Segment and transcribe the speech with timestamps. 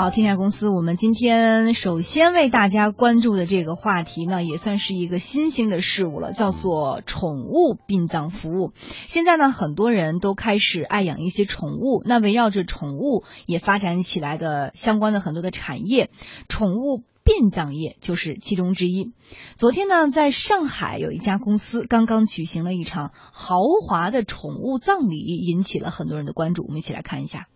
[0.00, 8.72] 好，天下公司，我们今天首先为大家关注的这个话题呢，也算是一个新兴的事物了，叫做宠物殡葬服务。
[9.08, 16.08] 现在呢，很多人都开始爱养一些宠物，那围绕着宠物也发展起来的相关的很多的产业，
[16.48, 19.12] 宠物殡葬业就是其中之一。
[19.56, 26.62] 昨天呢，在上海有一家公司刚刚举行了一场豪华的宠物葬礼，引起了很多人的关注。
[26.62, 27.48] 我们一起来看一下。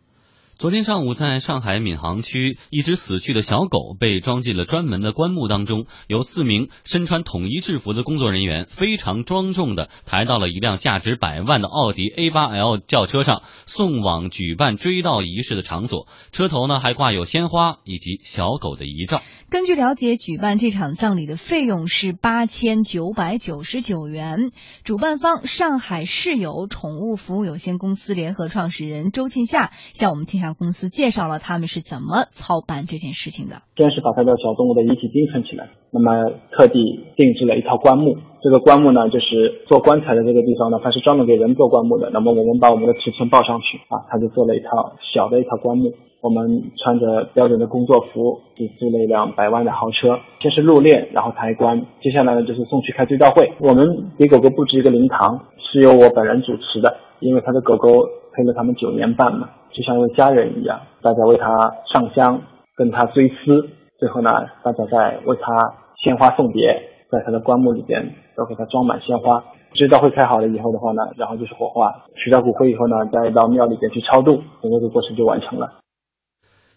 [0.56, 16.06] 昨天上午，在上海闵行区，一只死去的小狗被装进了专门的棺木当中，由四名身穿统一制服的工作人员非常庄重的抬到了一辆价值百万的奥迪 A8L 轿车上，送往举办追悼仪式的场所。
[16.30, 19.22] 车头呢还挂有鲜花以及小狗的遗照。
[19.50, 24.52] 根据了解，举办这场葬礼的费用是八千九百九十九元。
[24.84, 30.43] 主办方上海世友宠物服务有限公司联合创始人周庆夏向我们听。
[30.52, 33.62] 公司介绍了他们是怎么操办这件事情的。
[33.76, 38.18] 先是把他的小动物的遗体冰存起来，那么特地定制了一套棺木。
[38.42, 42.10] 这个棺木呢，就是做棺材的这个地方呢，它是专门给人做棺木的。
[42.12, 45.94] 那么我们把我们的尺寸报上去啊，他就做了一套小的一套棺木。
[46.20, 53.52] 我们穿着标准的工作服，就租了一辆百万的豪车，先是入殓，然后抬棺，接下来呢就是送去开追悼会。
[53.60, 57.90] 我们给狗狗布置一个灵堂，是由我本人主持的，因为他的狗狗
[58.34, 59.48] 陪了他们九年半嘛。
[59.72, 62.42] 就像一位家人一样，大家为他上香，
[62.76, 63.68] 跟他追思，
[63.98, 64.30] 最后呢，
[64.62, 69.42] 大家在为他鲜花送别，在他的棺木里边都给他装满鲜花。
[69.74, 75.72] 追悼会开好了以后的话呢，然后就是火化，取到骨灰以后呢，再到庙里边去超度，整个的过程就完成了。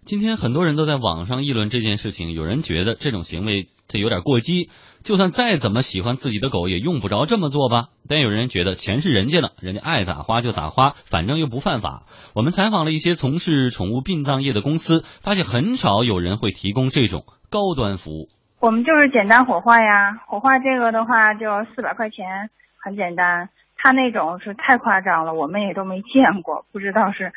[0.07, 4.69] 今天很多人都在网上议论这件事情，有人觉得这种行为它有点过激，
[5.03, 7.87] 就算再怎么喜欢自己的狗，也用不着这么做吧。
[8.07, 12.03] 但有人觉得钱是人家的，人家爱咋花就咋花，反正又不犯法。
[12.33, 18.29] 我们采访了一些从事宠物殡葬业的公司，发现很少有人会提供这种高端服务。
[18.61, 21.45] 我们就是简单火化呀，火化这个的话就
[21.75, 22.49] 四百块钱，
[22.81, 23.49] 很简单。
[23.75, 27.33] 他那种是太夸张了，我们也都没见过，不知道是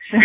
[0.00, 0.18] 是。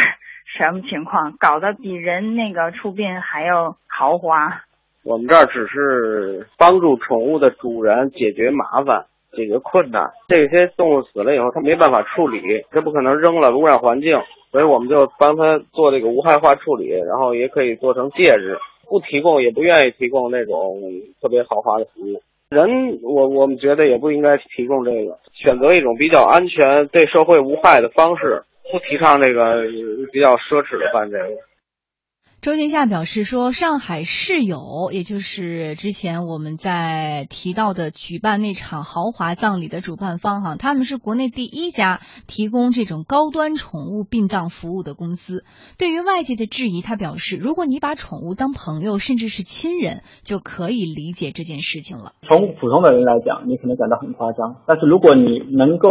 [0.46, 1.36] 什么情况？
[1.40, 4.62] 搞得比人那个出殡还要豪华。
[5.04, 9.06] 我们这儿只是帮助宠物的主人解决麻烦、
[9.36, 10.12] 解决困难。
[10.28, 14.18] 这些动物死了以后，他没办法处理，这不可能扔了污染环境，
[14.52, 18.58] 所以我们就帮他做这个无害化处理，然后也可以做成戒指。
[18.88, 20.80] 不提供也不愿意提供那种
[21.20, 22.22] 特别豪华的服务。
[22.50, 28.44] 人，我我们觉得也不应该提供这个，选择一种比较安全、对社会无害的方式。
[28.72, 29.64] 不提倡这个
[30.12, 31.42] 比较奢侈的办这个。
[32.42, 45.46] 周天夏表示说，上海世友，也就是之前我们在提到的举办那场豪华葬礼的主办方哈，他们是国内第一家提供这种高端宠物殡葬服务的公司。
[45.80, 52.12] 对于外界的质疑，他表示，如果你把宠物当朋友，甚至是亲人，就可以理解这件事情了。
[52.28, 55.90] 从普通的人来讲，你可能感到很夸张，但是如果你能够。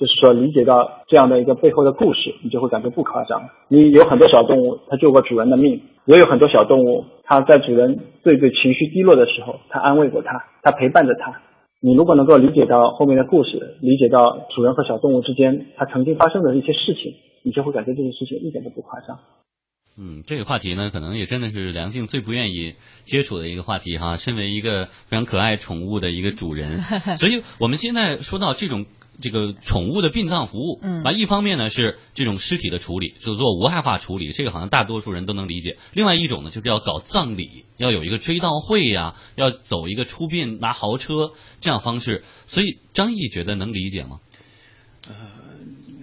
[0.00, 3.50] 就是说，理解到这样的一个背后的故事，你就会感觉不夸张。
[3.68, 11.42] 你有很多小动物，它救过主人的命；也有很多小动物，它在主人最最情绪低落的时候，它安慰过它，它陪伴着它。
[11.82, 17.12] 你如果能够理解到后面的故事，理解到主人和小动物之间它曾经发生的一些事情，
[17.42, 19.18] 你就会感觉这件事情一点都不夸张。
[19.98, 22.72] 嗯，这个话题呢，可能也真的是梁静最不愿意
[23.04, 24.16] 接触的一个话题哈。
[24.16, 26.80] 身为一个非常可爱宠物的一个主人，
[27.20, 28.86] 所以我们现在说到这种。
[29.18, 35.76] 这个宠物的殡葬服务，嗯，啊，一方面呢是这种尸体的处理，就做无害化处理，这个好像大多数人都能理解。
[35.92, 42.24] 另外一种呢，就是要搞葬礼，要有一个追悼会呀，要走一个出殡拿豪车这样方式。
[42.46, 44.20] 所以张毅觉得能理解吗？
[45.58, 45.59] 您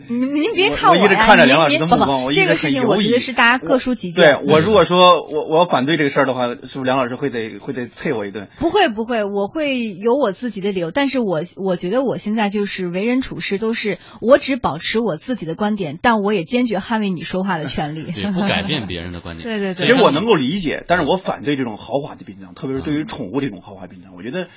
[0.09, 4.38] 您您别看我呀，您您不不，这个事情我觉得是大家各抒己见。
[4.40, 8.47] 对我如果说我我要反对这个事儿的话，是不是梁老师会得会得啐我一顿？
[8.59, 10.91] 不会不会，我会有我自己的理由。
[10.91, 19.43] 但是我我觉得我现在就是为人处事都是我只保持我自己的观点，但我也坚决捍卫你说话的权利，对不改变别人的观点。
[19.47, 19.85] 对对对。
[19.85, 24.47] 其实我能够理解，但是我反对这种豪华的殡葬，特别是对于宠物这种豪华殡葬，我觉得，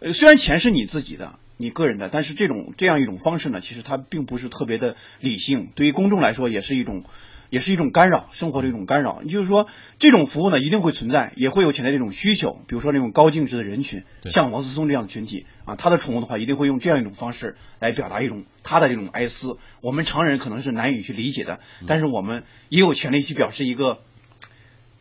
[0.00, 1.32] 呃，虽然钱是你自己的。
[1.60, 7.04] 你个人的，但是这种这样一种方式呢，其实它并不是特别的理性，对于公众来说也是一种，
[7.50, 9.20] 也是一种干扰，生活的一种干扰。
[9.22, 9.68] 也就是说，
[9.98, 23.98] 这种服务呢一定会存在，也会有潜在这种需求，比如说那种高净值的人群，像王思聪这样的群体啊，他的宠物的话一定会用这样一种方式来表达一种他的这种哀思，我们常人可能是难以去理解的，但是我们也有权利去表示一个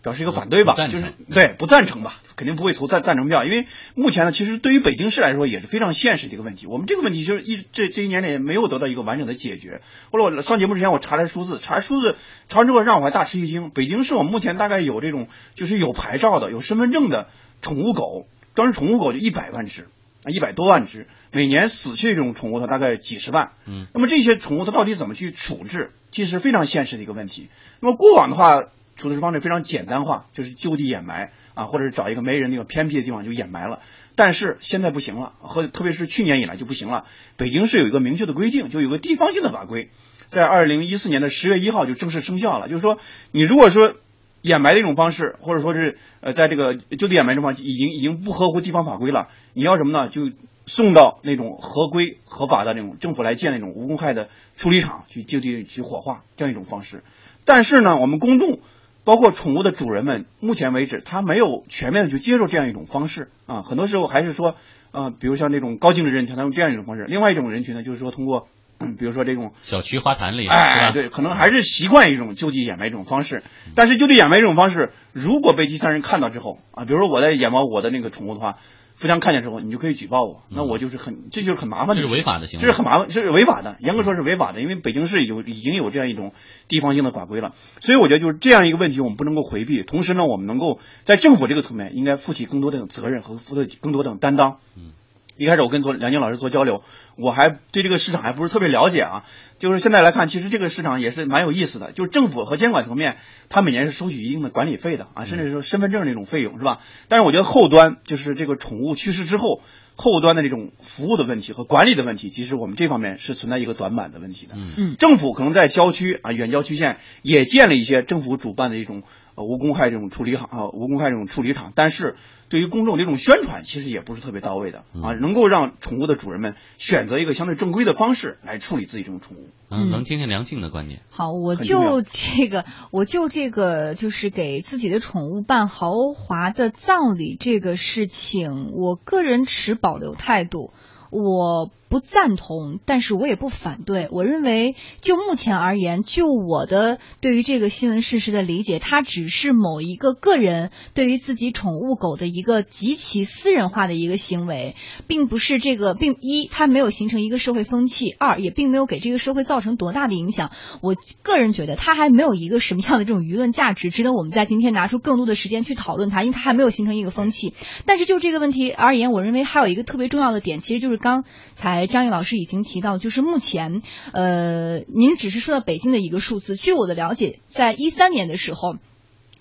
[0.02, 6.68] 表示一个反对吧，就是对不赞成吧，肯定不会投赞赞成票，因为目前呢，其实对于北京市来说也是非常现实的一个问题。
[6.68, 9.82] 我们这个问题就是一这这一年里没有得到一个完整的解决。
[10.12, 12.16] 后来我上节目之前我查了数字，查数字，
[12.48, 13.70] 查完之后让我还大吃一惊。
[13.72, 17.28] 北京市我们目前大概有这种就是有牌照的、有身份证的
[17.62, 19.88] 宠物狗，当时宠物狗就一百万只。
[20.22, 23.54] 啊，一百多万只，每年死去这种宠物它大概几十万。
[23.66, 27.48] 嗯，那么这些宠物它到底怎么去处置，其实非常现实的一个问题。
[27.80, 28.66] 那么过往的话，
[29.00, 33.80] 处置方式非常简单化，就是就地掩埋啊，或者是找一个没人那个偏僻的地方就掩埋了。
[34.16, 37.06] 但是现在不行了，和特别是去年以来就不行了。
[37.38, 39.90] 北京市有一个明确的规定，就有个地方性的法规，
[40.28, 42.68] 在二零一四年的十月一号就正式生效了。
[42.68, 43.00] 就是说，
[43.32, 43.96] 你如果说
[44.42, 50.10] 掩埋的一种方式，或者说是呃，在这个就地掩埋这方已经已经不合乎地方法规了，你要什么呢？
[50.10, 50.30] 就
[50.66, 57.04] 送到那种合规合法的那种政府来建那种无公害的处理厂去就地去火化这样一种方式。
[57.44, 58.60] 但是呢，我们公众
[59.10, 64.56] 包括宠物的主人们，目前为止他没有全面的去接受这样一种方式啊，很多时候还是说
[64.92, 68.48] 呃，比如像这种高净值人群，他用这样一种方式；另外一种人群呢，就是说通过。
[68.82, 73.44] 嗯，比如说这种小区花坛里，哎，对，可能还是习惯一种就地掩埋这种方式。
[73.76, 78.60] 但是就地掩埋这种方式，如果被第三人看到之后啊，比如说我在掩埋我的那个宠物的话，
[79.02, 86.34] 互相看见之后，你就可以举报我，那我就是很，这就是很麻烦的，这是违法的行为，这是很麻烦，这是违法的，严格说是违法的，因为北京市有已经有这样一种
[86.68, 87.54] 地方性的法规了。
[87.82, 89.84] 所以我觉得就是这样一个问题，我们不能够回避。
[89.84, 94.58] 同时呢，我们能够在政府这个层面应该负起更多的责任和负起更多的担当。
[94.76, 94.92] 嗯。
[95.40, 96.84] 一开始我跟做梁静老师做交流，
[97.16, 99.26] 我还对这个市场还不是特别了解啊。
[99.58, 101.94] 就是现在来看，其实这个市场也是蛮有意思的。
[101.94, 103.16] 就是政府和监管层面，
[103.48, 106.82] 它每年是收取一定的管理费的啊，甚至说身份证那种费用是吧？
[107.08, 109.62] 但是我觉得后端就是这个宠物去世之后，
[109.96, 114.56] 后端的这种服务的问题和管理的问题，其实我们这方面是存在一个短板的问题的。
[114.56, 119.04] 嗯，政府可能在郊区啊、远郊区县也建了一些政府主办的一种
[119.40, 122.18] 呃无公害这种处理厂啊、无公害这种处理厂，但是。
[122.52, 129.50] 对于公众这种宣传，其实也不是特别到位的啊，能够让宠物的主人们选择一个相对正规的方式来处理自己这种宠物。
[129.70, 131.02] 嗯，能听听梁静的观点。
[131.12, 140.74] 好，我就这个，我就这个，就是给自己的宠物办豪华的葬礼这个事情，我个人持保留态度。
[141.12, 144.08] 我不赞同，但是我也不反对。
[144.12, 154.76] 我认为，就目前而言，就我的对于这个新闻事实的理解，它只是某一个个人对于自己宠物狗的一个极其私人化的一个行为，
[155.08, 160.52] 并不是这个，并一它没有形成一个社会风气，二也并没有给这个社会造成多大的影响。
[160.82, 167.56] 我个人觉得，它还没有一个什么样的这种舆论价值，值得我们在今天拿出更多的时间去讨论它，因为它还没有形成一个风气。
[167.88, 171.24] 但是就这个问题而言，我认为还有一个特别重要的点，其实就是刚
[171.56, 173.82] 才张毅老师已经提到，就是目前，
[174.14, 176.56] 呃，您只是说到北京的一个数字。
[176.56, 178.76] 据我的了解，在一三年的时候，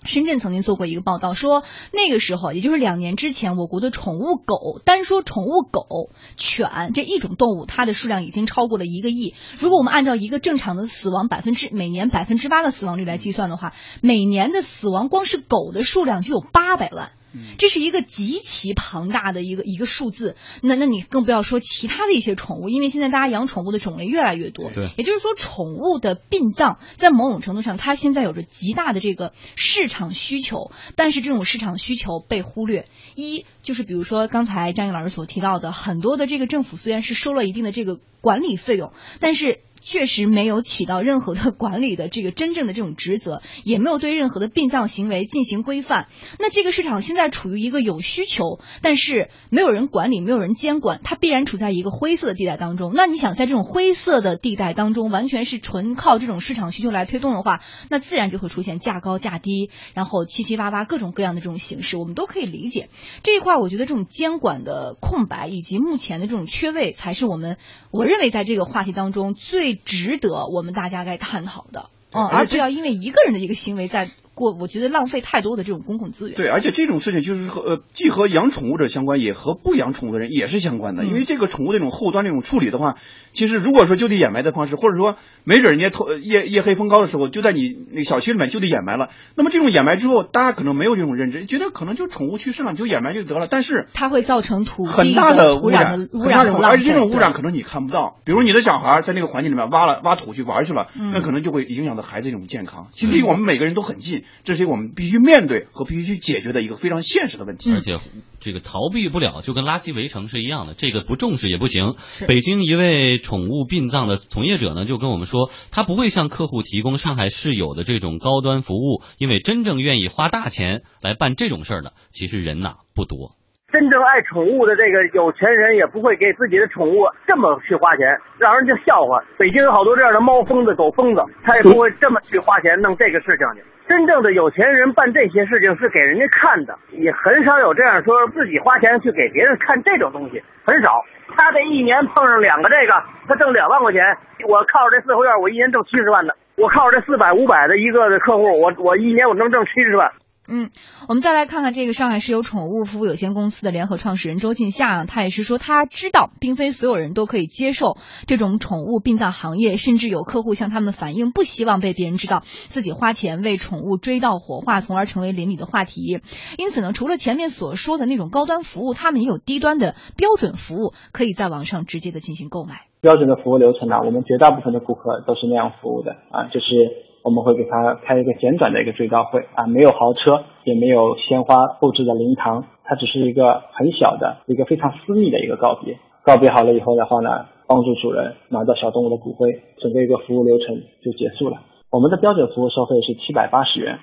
[0.05, 9.35] 深圳曾经做过一个报道，说那个时候，也就是两年之前，我国的宠物狗，单说宠物狗、犬这一种动物，它的数量已经超过了一个亿。
[9.59, 17.11] 如果我们按照一个正常的死亡百分之每年百分之八的死亡率来计算的话，每年的死亡光是狗的数量就有八百万。
[17.57, 39.59] 这是一个极其庞大的一个一个数字，那那你更不要说其他的一些宠物，因为现在大家养宠物的种类越来越多，对，也就是说宠物的殡葬在某种程度上，它现在有着极大的这个市场需求，但是这种市场需求被忽略，一就是比如说刚才张毅老师所提到的，很多的这个政府虽然是收了一定的这个管理费用，但是。
[39.81, 46.07] 确实没有起到任何的 管理的这个真正的这种职责，也没有对任何的殡葬行为进行规范。
[46.39, 52.91] 那这个市场现在处于一个有需求，但是没有人管理，没有人监管，它必然处在一个灰色的地带当中。
[52.93, 62.89] 那你想在这种灰色的地带当中，完全是纯靠这种市场需求来推动的话，那自然就会出现价高价低，然后七七八八各种各样的这种形式，我们都可以理解。
[63.23, 67.57] 这一块，我觉得这种监管的空白以及目前的这种缺位，才是我们
[67.91, 69.68] 我认为在这个话题当中最。
[69.75, 74.09] 值得我们大家该探讨的，嗯，而不要因为一个人的一个行为在。
[74.39, 76.37] 过，我觉得浪费太多的这种公共资源。
[76.37, 81.03] 对，而且这种事情就是和呃，既和养宠物者相关，也和不养宠物的人也是相关的。
[81.03, 82.95] 因为这个宠物这种后端这种处理的话，
[83.33, 93.47] 其实如果说就地掩埋的方式，或者说没准人家偷夜夜黑风高的时候就在你那小区里面就地掩埋了，那么这种掩埋之后，大家可能没有这种认知，觉得可能就宠物去世了就掩埋就得了。
[93.47, 98.17] 但是它会造成土很大的污染，污染而且这种污染可能你看不到。
[98.23, 102.87] 比如你的小孩在那个环境里面挖了挖土去玩去了，那可能就会影响到孩子这种健康。
[102.93, 104.23] 其实离我们每个人都很近。
[104.43, 107.71] 这是我们必须面对和必须去解决的一个非常现实的问题。
[107.73, 107.97] 而且
[108.39, 111.95] 这个逃避不了，就跟垃圾围城是一样的，这个不重视也不行。
[112.27, 123.35] 北京一位宠物殡葬的从业者呢，就跟我们说，他不会向客户提供上海市有的这种高端服务，因为真正愿意花大钱来办这种事儿的，其实人呐不多。
[123.71, 129.21] 真正爱宠物的这个有钱人也不会给自己的宠物这么去花钱，让人家笑话。
[129.37, 133.61] 北京有好多这样的猫疯子、狗疯子，他也不会这么去花钱弄这个事情去。
[133.89, 141.03] 真正的有钱人办这些事情是给人家看的，也很少有这样说自己花钱去给别人看这种东西，很少。
[141.35, 142.93] 他这一年碰上两个这个，
[143.27, 144.15] 他挣两万块钱，
[144.47, 146.35] 我靠着这四合院，我一年挣七十万的。
[146.55, 150.11] 我靠着这四百五百的一个客户，我我一年我能挣七十万。
[150.51, 150.71] 嗯，
[151.07, 166.21] 我们再来看看这个上海市有宠物服务有限公司的联合创始人周进夏，他也是说他知道，并非所有人都可以接受这种宠物殡葬行业，甚至有客户向他们反映不希望被别人知道自己花钱为宠物追悼火化，从而成为邻里的话题。
[166.57, 172.87] 因此呢，除了前面所说的那种高端服务，他们也有低端的标准服务，可以在网上直接的进行购买。
[173.01, 185.97] 标准的服务流程呢，我们绝大部分的顾客都是那样服务的啊，就是我们会给他开一个简短的一个追悼会啊，没有豪车，也没有鲜花布置的灵堂，它只是一个很小的一个非常私密的一个告别。
[186.23, 191.57] 告别好了以后的话呢，帮助主人拿到小动物的骨灰，整个一个服务流程就结束了。
[191.89, 193.99] 我们的标准服务收费是七百八十元。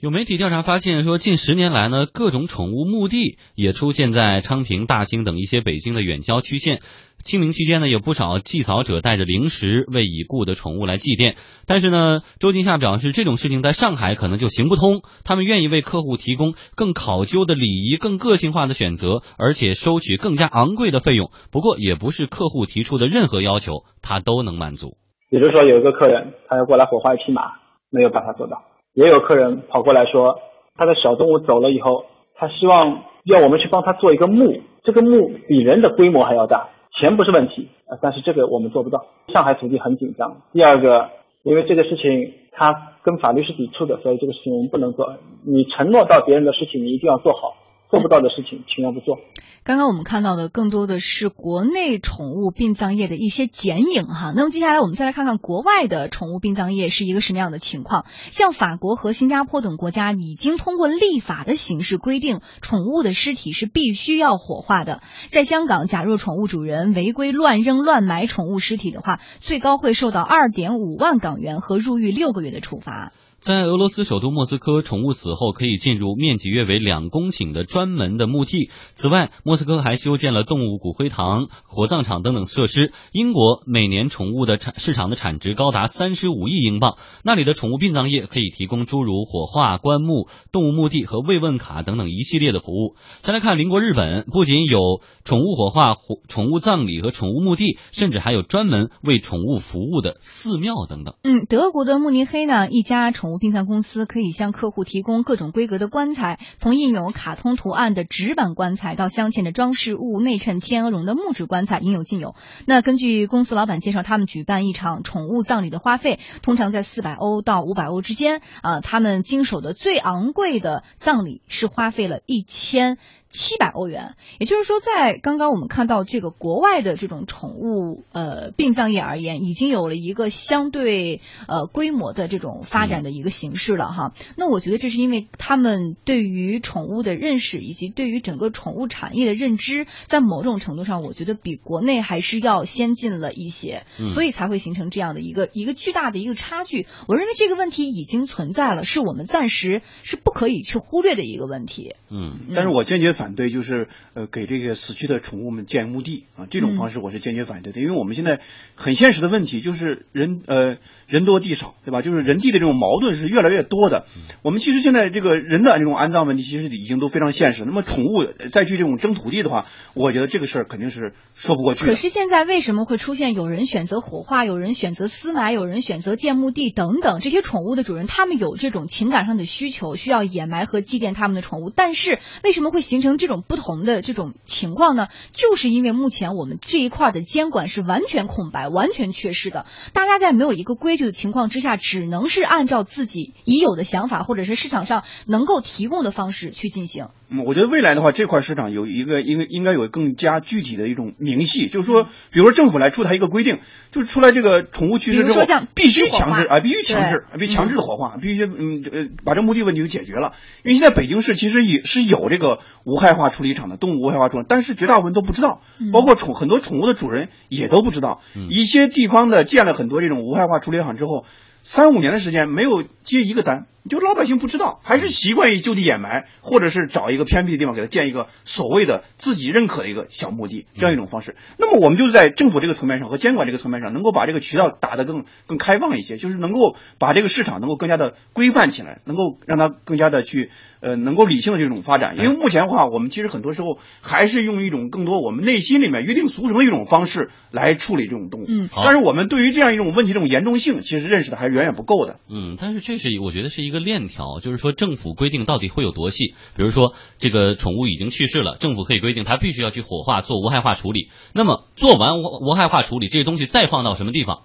[0.00, 6.80] 有媒体调查发现说，近十年来呢，各种宠物墓地也出现在昌平、大兴等一些北京的远郊区县。
[7.22, 11.34] 清明期间呢，有不少祭扫者带着零食为已故的宠物来祭奠。
[11.66, 15.02] 但是呢，周金夏表示，这种事情在上海可能就行不通。
[15.22, 21.30] 他们愿意为客户提供更考究的礼仪、更个性化的选择，而且收取更加昂贵的费用。
[21.52, 24.96] 不过，也不是客户提出的任何要求，他都能满足。
[25.28, 27.42] 比如说，有一个客人他要过来火化一匹马，
[27.90, 28.64] 没有办法做到。
[28.94, 30.40] 也有客人跑过来说，
[30.76, 36.70] 他的小动物走了以后，他希望要我们去帮他做一个墓，这个墓比人的规模还要大。
[36.92, 39.06] 钱不是问题啊，但是这个我们做不到。
[39.28, 40.42] 上海土地很紧张。
[40.52, 41.10] 第二个，
[41.44, 45.14] 因为这个事情他跟法律是抵触的，所以这个事情我们不能做。
[45.46, 47.54] 你承诺到别人的事情，你一定要做好。
[47.90, 49.18] 做不到的事情，尽量不做。
[49.64, 54.32] 刚刚我们看到的更多的是国内宠物殡葬业的一些剪影哈。
[54.34, 58.06] 那么接下来我们再来看看国外的宠物殡葬业是一个什么样的情况。
[58.30, 65.02] 像法国和新加坡等国家已经通过立法的形式规定，宠物的尸体是必须要火化的。
[65.28, 73.12] 在香港，假若宠物主人违规乱扔乱埋宠物尸体的话，最高会受到二点五万港元和入狱六个月的处罚。
[73.40, 78.68] 在俄罗斯首都莫斯科，宠物死后可以进入面积约为两公顷的专门的墓地。
[78.94, 82.92] 此外，莫斯科还修建了动物骨灰堂、火葬场等等设施。
[83.12, 92.94] 英国每年宠物的产市场的产值高达三十五亿英镑，那里的宠物殡葬业可以提供诸如火化、棺木、动物墓地和慰问卡等等一系列的服务。
[93.20, 95.96] 再来看邻国日本，不仅有宠物火化、
[96.28, 101.14] 宠物葬礼和宠物墓地，甚至还有专门为宠物服务的寺庙等等。
[101.22, 112.34] 嗯，德国的慕尼黑呢，一家宠物殡葬公司可以向客户提供各种规格的棺材，从印有卡通图案的纸板棺材到镶嵌着装饰物、内衬天鹅绒的木质棺材，应有尽有。
[112.66, 118.80] 那根据公司老板介绍，他们举办一场宠物葬礼的花费通常在四百欧到五百欧之间啊。
[118.80, 122.98] 他们经手的最昂贵的葬礼是花费了一千。
[123.30, 134.14] 七百欧元，也就是说，在刚刚我们看到这个国外的这种宠物呃殡葬业而言，已经有了一个相对呃规模的这种发展的一个形式了哈。
[134.36, 146.88] 那我觉得这是因为他们对于宠物的认识以及对于整个宠物产业的认知，在某种程度上，我觉得比国内还是要先进了一些，所以才会形成这样的一个一个巨大的一个差距。
[147.06, 151.94] 我认为这个问题已经存在了，是我们暂时是不可以去忽略的一个问题。
[152.10, 153.14] 嗯，但是我坚决。
[153.20, 158.40] 反对就是呃给这个死去的宠物们建墓地啊，这种方式我是坚决反对的，因为我们现在
[158.76, 162.00] 很现实的问题就是人呃人多地少，对吧？
[162.00, 164.06] 就是人地的这种矛盾是越来越多的。
[164.40, 167.64] 我们其实现在这个人的这种安葬问题其实已经都非常现实。
[167.66, 171.84] 那么宠物再去这种争土地的话，我觉得这个事儿肯定是说不过去。
[171.84, 177.20] 可是现在为什么会出现有人选择火化，有人选择私埋，有人选择建墓地等等？
[177.20, 183.09] 这些宠物的主人他们有这种情感上的需求，需要掩埋和祭奠他们的宠物，但是为什么会形成？
[183.10, 185.08] 形这种不同的这种情况呢？
[185.32, 197.08] 就是因为目前我们这一块的监管是完全空白、完全缺失的，大家在没有一个规矩的情况之下，只能是按照自己已有的想法或者是市场上能够提供的方式去进行。
[197.28, 203.58] 嗯，我觉得未来的话，这块市场有一个应该应该有更加具体的一种明细，就是说，比如说政府来出台一个规定，
[203.92, 205.42] 就是出来这个宠物去世之后，
[205.74, 210.32] 必须强制啊，必须强制，必须强制的火化，必须嗯呃把这墓地问题就解决了。
[210.64, 215.60] 因为现在北京市其实也是有这个无害化处理厂的动物无害化处理，但是绝大部分都不知道，
[215.92, 218.20] 包括宠很多宠物的主人也都不知道。
[218.48, 221.24] 一些地方的建了很多这种无害化处理厂之后，
[221.64, 223.66] 三五年的时间没有接一个单。
[223.90, 231.36] 就老百姓不知道，还是习惯于就地掩埋，或者是找一个偏僻的地方给他建一个所谓的自己认可的一个小墓地，这样一种方式。
[231.58, 242.16] 那么我们就是在政府这个层面上和监管这个层面上，能够把这个渠道打得更更开放一些，就是能够把这个市场能够更加的规范起来，能够让它更加的去呃能够理性的这种发展。
[242.16, 248.44] 因为目前的话，我们其实很多时候还是用一种更多我们内心里面约定俗成的一种方式来处理这种动物。
[248.48, 252.20] 嗯，但是我们对于这样一种问题这种严重性，其实认识的还是远远不够的。
[252.28, 254.50] 嗯，但是这是我觉得是一个链条，就。
[254.52, 256.34] 是说，政府规定到底会有多细？
[256.56, 261.08] 比如说，这个宠物已经去世了，政府可以规定它必须要去火化做无害化处理。
[261.32, 264.42] 那么做完无无害化处理，这些东西再放到什么地方？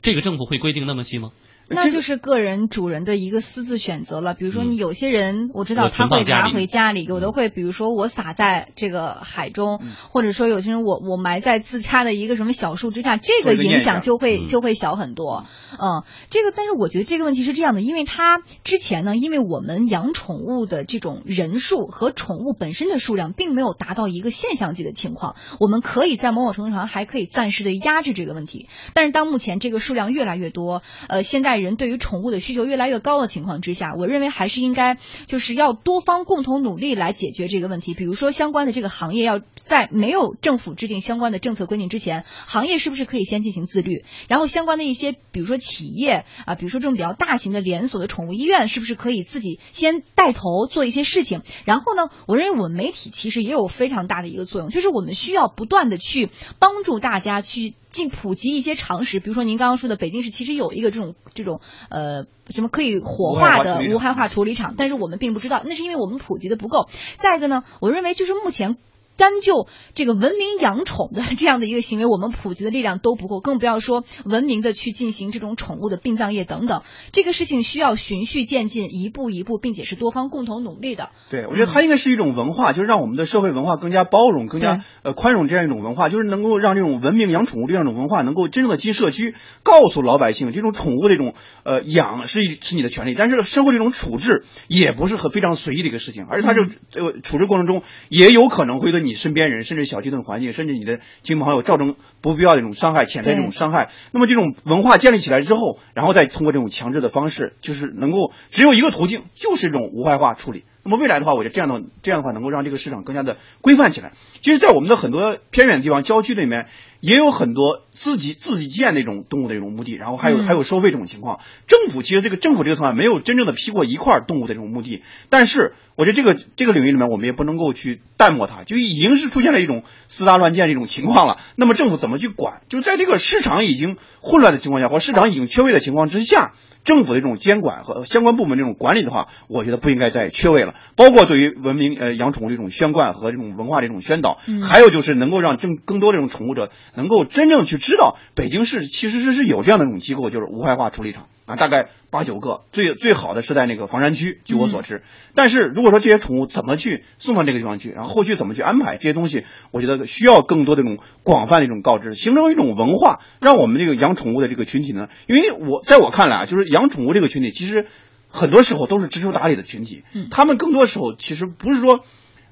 [0.00, 1.30] 这个政府会规定那么细吗？
[1.74, 4.34] 那就是个人主人的一个私自选择了。
[4.34, 15.46] 比如说，你有些人我知道他会拿回家里，有的会，比如说我撒在这个海中，或者说有些人我我埋在自家的一个什么小树之下，这个影响就会就会小很多。
[15.72, 28.68] 嗯，这个但是我觉得这个问题是这样的，因为他之前呢，因为我们养宠物的这种人数和宠物本身的数量并没有达到一个现象级的情况，我们可以在某种程度上还可以暂时的压制这个问题。
[28.92, 31.61] 但是当目前这个数量越来越多，呃，现在。
[31.62, 37.94] 人对于宠物的需求越来越高的情况之下，我认为还是应该就是要多方共同努力来解决这个问题。
[37.94, 44.04] 比如说，相关的这个行业要在没有政府制定相关的政策规定之前，行业是不是可以先进行自律？
[44.28, 51.42] 然后，相关的一些，比如说企业啊，比如说这种比较大型的连锁的宠物医院，是不是可以自己先带头做一些事情？
[51.64, 57.74] 然后呢，我认为我们媒体其实也有非常大的一个作用，就是我们需要不断的去帮助大家去。
[57.92, 66.88] 进普及一些常识，比如说您刚刚说的，北京市其实有一个这种这种呃什么可以火化的无害化处理厂，但是我们并不知道，那是因为我们普及的不够。
[67.18, 68.76] 再一个呢，我认为就是目前。
[69.22, 76.82] 单就这个文明养宠的 这样的一个行为，我们普及的力量都不够，更不要说文明的去进行这种宠物的殡葬业等等。
[77.12, 81.10] 这个事情需要循序渐进，一步一步，并且是多方共同努力的。
[81.30, 96.62] 对，我觉得它应该是一种文化，就是让我们的社会文化更加包容、更加呃宽容这样一种文化，就是能够让这种文明养宠物这样一种文化能够真正的进社区，告诉老百姓，这种宠物这种呃养是是你的权利，但是社会这种处置也不是很非常随意的一个事情，而且它就
[96.94, 103.90] 呃处置过程中也有可能会对你身边人，甚至小区的环境，甚至你的亲朋好友造成不必要的这种伤害、潜在这种伤害。
[104.10, 110.64] 那么这种文化建立起来之后，然后再通过这种强制的方式，就是能够只有一个途径，就是这种无害化处理。
[110.84, 114.12] 那么未来的话，我觉得这样的这样的话，能够让这个市场更加的规范起来。
[114.40, 116.66] 其实，在我们的很多偏远的地方、郊区里面，
[116.98, 121.38] 也有很多自己自己建那种动物的这种墓地，然后还有还有收费这种情况。
[121.68, 131.38] 政府其实这个政府这个层面没有真正的批过一块动物的这种墓地，但是我觉得这个这个领域里面，我们也不能够去淡漠它，就已经是出现了一种私搭乱建这种情况了。
[131.54, 132.62] 那么政府怎么去管？
[132.68, 136.54] 就在这个市场已经混乱的情况下，或市场已经缺位的情况之下。
[136.84, 140.74] 政府的这种监管和相关部门这种管理的话，我觉得不应该再缺位了。
[140.96, 151.28] 包括对于文明呃养宠物这种宣贯和这种文化这种宣导，还有就是能够让更更多这种宠物者能够真正去知道，北京市其实是是有这样的一种机构，就是无害化处理厂。
[151.44, 155.02] 啊，大概八九个，最最好的是在那个房山区，据我所知。
[155.34, 167.86] 但是如果说这些宠物怎么去送到这个地方去，然后后续怎么去安排这些东西，我觉得需要更多的这种广泛的一种告知，形成一种文化，让我们这个养宠物的这个群体呢，因为我在我看来啊，就是养宠物这个群体，其实
[168.28, 172.04] 很多时候都是知书达理的群体，他们更多时候其实不是说。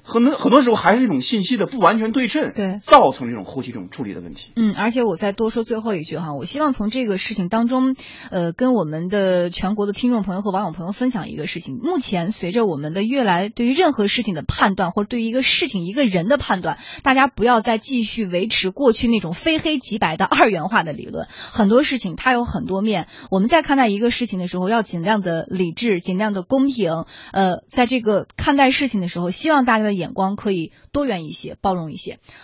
[0.02, 4.50] 很多很多时候还是一种信息的不完全对称，对，造成这种后期这种处理的问题。
[4.56, 7.96] 嗯，而且我再多说最后一句哈，我希望从这个事情当中，
[8.30, 11.78] 呃，跟我们的全国的听众朋友和网友朋友分享一个事情。
[11.82, 21.26] 目前随着我们的越来对于任何事情的判断，或者对于一个事情一个人的判断，大家不要再继续维持过去那种非黑即白的二元化的理论。
[21.52, 27.04] 很多事情它有很多面，我们在看待一个事情的时候，要尽量的理智，尽量的公平。
[27.32, 32.20] 呃，在这个看待事情的时候，希望大家眼光可以多元一些，包容一些。